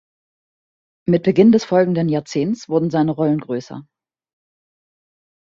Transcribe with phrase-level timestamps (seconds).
[1.07, 3.85] Mit Beginn des folgenden Jahrzehntes wurden seine Rollen größer.